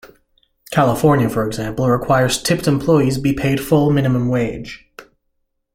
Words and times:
California, 0.71 1.29
for 1.29 1.45
example, 1.45 1.87
requires 1.87 2.41
tipped 2.41 2.65
employees 2.65 3.19
be 3.19 3.33
paid 3.35 3.59
full 3.59 3.91
minimum 3.91 4.29
wage. 4.29 4.87